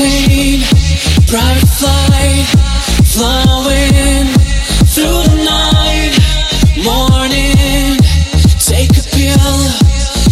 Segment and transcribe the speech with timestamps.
[0.00, 0.60] Champagne,
[1.26, 2.46] private flight,
[3.04, 4.24] flowing
[4.94, 6.16] through the night.
[6.82, 7.98] Morning,
[8.64, 9.58] take a pill,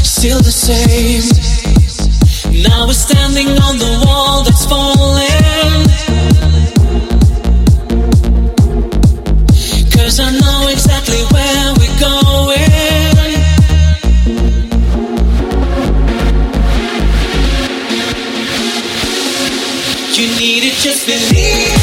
[0.02, 1.22] still the same.
[2.62, 5.07] Now we're standing on the wall that's falling.
[21.08, 21.77] Believe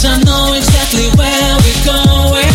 [0.00, 2.48] Cause I know exactly where we're going.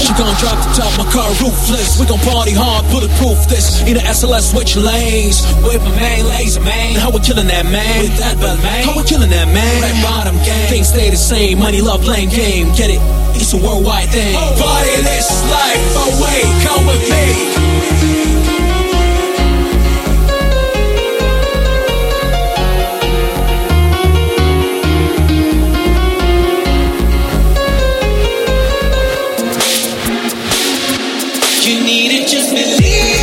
[0.00, 2.00] She gon' drop the top, my car roofless.
[2.00, 3.84] We gon' party hard, bulletproof this.
[3.84, 5.44] In the SLS, switch lanes.
[5.68, 6.96] With my man, laser man.
[6.96, 8.00] How we killing that man?
[8.00, 8.84] With that bell man.
[8.88, 9.82] How we killing that man?
[9.82, 10.70] Red bottom gang.
[10.70, 11.58] Things stay the same.
[11.58, 12.72] Money, love, blame game.
[12.72, 13.02] Get it?
[13.36, 14.32] It's a worldwide thing.
[14.32, 15.65] Party this life
[31.66, 33.15] you need it, just believe.